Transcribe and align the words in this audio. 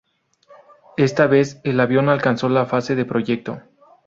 Esta 0.97 1.27
vez, 1.27 1.61
el 1.63 1.79
avión 1.79 2.09
alcanzó 2.09 2.49
la 2.49 2.65
fase 2.65 2.95
de 2.95 3.05
proyecto. 3.05 3.61